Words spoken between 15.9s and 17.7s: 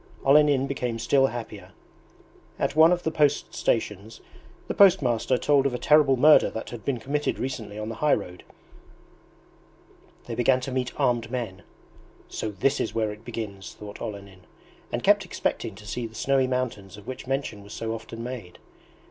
the snowy mountains of which mention